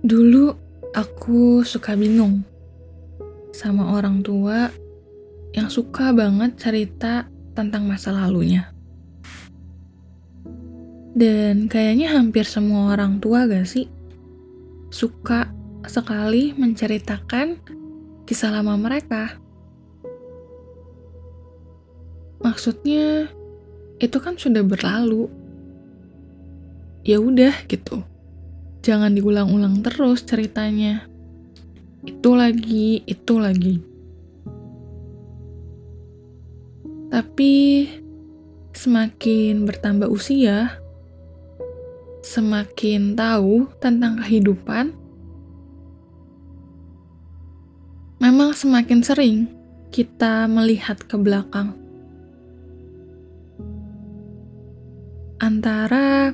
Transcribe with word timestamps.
Dulu 0.00 0.44
aku 0.96 1.62
suka 1.62 1.94
bingung 1.94 2.42
sama 3.50 3.94
orang 3.98 4.22
tua 4.22 4.70
yang 5.54 5.66
suka 5.66 6.14
banget 6.14 6.54
cerita 6.58 7.26
tentang 7.54 7.86
masa 7.86 8.14
lalunya. 8.14 8.70
Dan 11.10 11.66
kayaknya 11.66 12.14
hampir 12.14 12.46
semua 12.46 12.94
orang 12.94 13.18
tua 13.18 13.44
gak 13.50 13.66
sih 13.66 13.90
suka 14.94 15.50
sekali 15.86 16.54
menceritakan 16.54 17.58
kisah 18.24 18.54
lama 18.54 18.78
mereka. 18.78 19.34
Maksudnya 22.40 23.28
itu 24.00 24.16
kan 24.22 24.38
sudah 24.38 24.62
berlalu. 24.64 25.28
Ya 27.02 27.18
udah 27.18 27.52
gitu. 27.66 28.06
Jangan 28.80 29.12
diulang-ulang 29.12 29.84
terus 29.84 30.24
ceritanya. 30.24 31.04
Itu 32.00 32.32
lagi, 32.32 33.04
itu 33.04 33.36
lagi. 33.36 33.76
Tapi 37.12 37.84
semakin 38.72 39.68
bertambah 39.68 40.08
usia, 40.08 40.80
semakin 42.24 43.12
tahu 43.12 43.68
tentang 43.84 44.16
kehidupan, 44.24 44.96
memang 48.16 48.56
semakin 48.56 49.04
sering 49.04 49.38
kita 49.92 50.48
melihat 50.48 50.96
ke 51.04 51.20
belakang. 51.20 51.76
Antara 55.40 56.32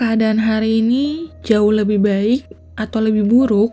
keadaan 0.00 0.40
hari 0.40 0.80
ini 0.80 1.28
jauh 1.44 1.68
lebih 1.68 2.00
baik 2.00 2.48
atau 2.72 3.04
lebih 3.04 3.28
buruk, 3.28 3.68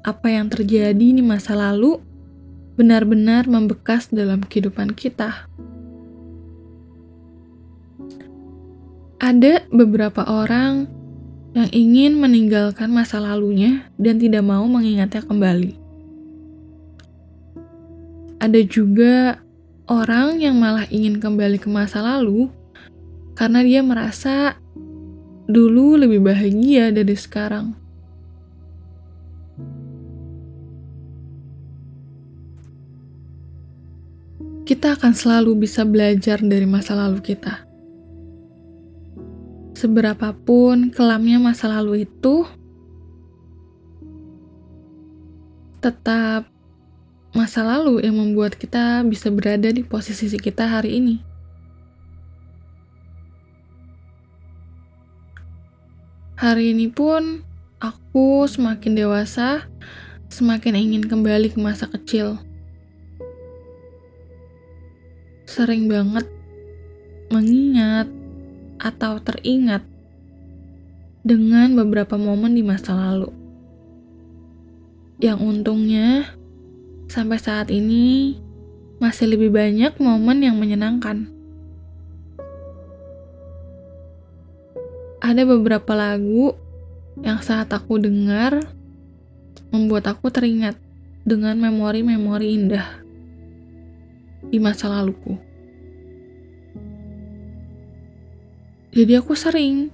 apa 0.00 0.32
yang 0.32 0.48
terjadi 0.48 0.96
di 0.96 1.20
masa 1.20 1.52
lalu 1.52 2.00
benar-benar 2.80 3.44
membekas 3.44 4.08
dalam 4.08 4.40
kehidupan 4.40 4.96
kita. 4.96 5.52
Ada 9.20 9.68
beberapa 9.68 10.24
orang 10.24 10.88
yang 11.52 11.68
ingin 11.76 12.16
meninggalkan 12.16 12.88
masa 12.88 13.20
lalunya 13.20 13.84
dan 14.00 14.16
tidak 14.16 14.48
mau 14.48 14.64
mengingatnya 14.64 15.20
kembali. 15.28 15.76
Ada 18.40 18.60
juga 18.64 19.44
orang 19.92 20.40
yang 20.40 20.56
malah 20.56 20.88
ingin 20.88 21.20
kembali 21.20 21.60
ke 21.60 21.68
masa 21.68 22.00
lalu 22.00 22.48
karena 23.36 23.60
dia 23.60 23.80
merasa 23.84 24.56
dulu 25.46 25.94
lebih 25.94 26.26
bahagia 26.26 26.90
dari 26.90 27.14
sekarang. 27.14 27.74
Kita 34.66 34.98
akan 34.98 35.14
selalu 35.14 35.62
bisa 35.62 35.86
belajar 35.86 36.42
dari 36.42 36.66
masa 36.66 36.98
lalu 36.98 37.22
kita. 37.22 37.62
Seberapapun 39.78 40.90
kelamnya 40.90 41.38
masa 41.38 41.70
lalu 41.70 42.02
itu, 42.02 42.42
tetap 45.78 46.50
masa 47.30 47.62
lalu 47.62 48.02
yang 48.02 48.18
membuat 48.18 48.58
kita 48.58 49.06
bisa 49.06 49.30
berada 49.30 49.70
di 49.70 49.86
posisi 49.86 50.26
kita 50.34 50.66
hari 50.66 50.98
ini. 50.98 51.35
Hari 56.46 56.78
ini 56.78 56.86
pun 56.86 57.42
aku 57.82 58.46
semakin 58.46 58.94
dewasa, 58.94 59.66
semakin 60.30 60.78
ingin 60.78 61.02
kembali 61.02 61.50
ke 61.50 61.58
masa 61.58 61.90
kecil. 61.90 62.38
Sering 65.42 65.90
banget 65.90 66.22
mengingat 67.34 68.06
atau 68.78 69.18
teringat 69.18 69.82
dengan 71.26 71.74
beberapa 71.74 72.14
momen 72.14 72.54
di 72.54 72.62
masa 72.62 72.94
lalu. 72.94 73.34
Yang 75.18 75.42
untungnya 75.42 76.30
sampai 77.10 77.42
saat 77.42 77.74
ini 77.74 78.38
masih 79.02 79.34
lebih 79.34 79.50
banyak 79.50 79.98
momen 79.98 80.46
yang 80.46 80.62
menyenangkan. 80.62 81.26
Ada 85.26 85.42
beberapa 85.42 85.98
lagu 85.98 86.54
yang 87.18 87.42
saat 87.42 87.66
aku 87.74 87.98
dengar 87.98 88.62
membuat 89.74 90.06
aku 90.06 90.30
teringat 90.30 90.78
dengan 91.26 91.58
memori-memori 91.58 92.54
indah 92.54 93.02
di 94.46 94.62
masa 94.62 94.86
laluku. 94.86 95.34
Jadi 98.94 99.12
aku 99.18 99.34
sering 99.34 99.90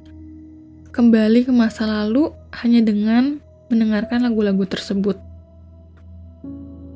kembali 0.93 1.49
ke 1.49 1.53
masa 1.57 1.89
lalu 1.89 2.29
hanya 2.53 2.85
dengan 2.85 3.41
mendengarkan 3.73 4.29
lagu-lagu 4.29 4.69
tersebut. 4.69 5.17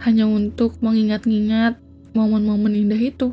Hanya 0.05 0.29
untuk 0.29 0.77
mengingat-ingat 0.85 1.81
momen-momen 2.13 2.77
indah 2.77 3.01
itu. 3.01 3.33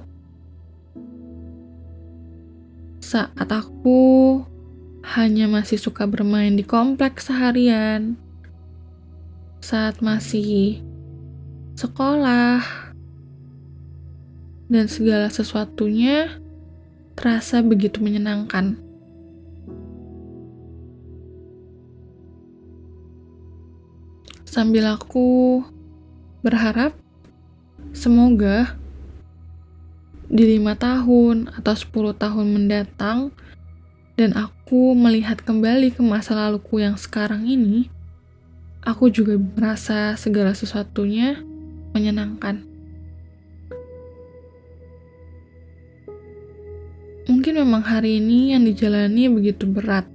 Saat 3.03 3.51
aku 3.51 4.41
hanya 5.03 5.51
masih 5.51 5.75
suka 5.75 6.07
bermain 6.07 6.55
di 6.55 6.63
kompleks 6.63 7.27
seharian, 7.27 8.15
saat 9.59 9.99
masih 9.99 10.79
sekolah, 11.75 12.63
dan 14.71 14.87
segala 14.87 15.27
sesuatunya 15.27 16.39
terasa 17.19 17.59
begitu 17.59 17.99
menyenangkan. 17.99 18.79
Sambil 24.47 24.87
aku 24.87 25.61
berharap 26.45 26.95
semoga 27.91 28.77
di 30.31 30.57
lima 30.57 30.73
tahun 30.77 31.51
atau 31.59 31.73
10 31.75 32.17
tahun 32.17 32.47
mendatang 32.49 33.33
dan 34.17 34.37
aku 34.37 34.62
melihat 34.75 35.37
kembali 35.45 35.93
ke 35.93 36.01
masa 36.01 36.33
laluku 36.33 36.81
yang 36.81 36.97
sekarang 36.97 37.45
ini, 37.45 37.93
aku 38.81 39.13
juga 39.13 39.37
merasa 39.37 40.17
segala 40.17 40.57
sesuatunya 40.57 41.37
menyenangkan. 41.93 42.65
Mungkin 47.29 47.53
memang 47.61 47.85
hari 47.85 48.17
ini 48.17 48.57
yang 48.57 48.65
dijalani 48.65 49.29
begitu 49.31 49.69
berat, 49.69 50.09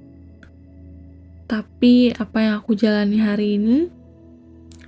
tapi 1.47 2.13
apa 2.13 2.39
yang 2.45 2.55
aku 2.61 2.75
jalani 2.75 3.23
hari 3.23 3.57
ini 3.57 3.89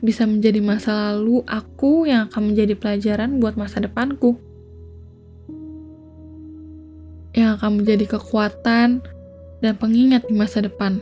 bisa 0.00 0.24
menjadi 0.24 0.60
masa 0.64 1.12
lalu 1.12 1.44
aku 1.44 2.08
yang 2.08 2.28
akan 2.28 2.52
menjadi 2.52 2.74
pelajaran 2.76 3.36
buat 3.40 3.56
masa 3.56 3.84
depanku 3.84 4.40
yang 7.36 7.56
akan 7.60 7.84
menjadi 7.84 8.16
kekuatan 8.16 9.04
dan 9.60 9.76
pengingat 9.76 10.24
di 10.26 10.34
masa 10.34 10.64
depan. 10.64 11.00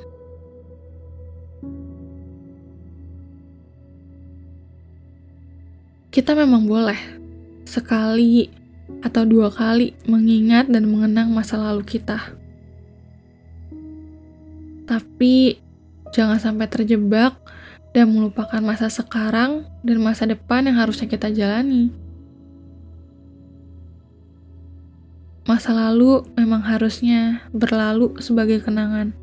Kita 6.11 6.35
memang 6.35 6.67
boleh 6.67 6.99
sekali 7.63 8.51
atau 9.05 9.23
dua 9.23 9.55
kali 9.55 9.95
mengingat 10.11 10.67
dan 10.67 10.91
mengenang 10.91 11.31
masa 11.31 11.61
lalu 11.61 11.87
kita. 11.87 12.19
Tapi 14.89 15.61
jangan 16.11 16.41
sampai 16.41 16.67
terjebak 16.67 17.37
dan 17.93 18.11
melupakan 18.11 18.59
masa 18.65 18.89
sekarang 18.89 19.69
dan 19.85 20.01
masa 20.01 20.25
depan 20.25 20.67
yang 20.67 20.81
harusnya 20.81 21.07
kita 21.07 21.29
jalani. 21.29 22.08
Masa 25.49 25.73
lalu 25.73 26.29
memang 26.37 26.61
harusnya 26.61 27.41
berlalu 27.57 28.21
sebagai 28.21 28.61
kenangan. 28.61 29.17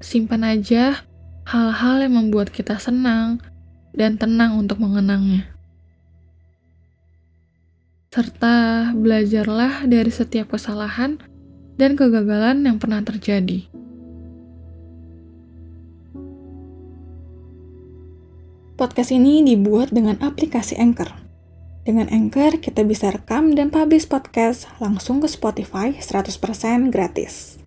Simpan 0.00 0.40
aja 0.40 1.04
hal-hal 1.44 2.00
yang 2.00 2.16
membuat 2.16 2.48
kita 2.48 2.80
senang 2.80 3.36
dan 3.92 4.16
tenang 4.16 4.56
untuk 4.56 4.80
mengenangnya. 4.80 5.52
Serta 8.08 8.88
belajarlah 8.96 9.84
dari 9.84 10.08
setiap 10.08 10.56
kesalahan 10.56 11.20
dan 11.76 12.00
kegagalan 12.00 12.64
yang 12.64 12.80
pernah 12.80 13.04
terjadi. 13.04 13.68
Podcast 18.80 19.12
ini 19.12 19.44
dibuat 19.44 19.92
dengan 19.92 20.16
aplikasi 20.24 20.80
Anchor 20.80 21.29
Dengan 21.80 22.12
Anchor, 22.12 22.60
kita 22.60 22.84
bisa 22.84 23.08
rekam 23.08 23.56
dan 23.56 23.72
publish 23.72 24.04
podcast 24.04 24.68
langsung 24.84 25.24
ke 25.24 25.28
Spotify 25.28 25.96
100% 25.96 26.92
gratis. 26.92 27.59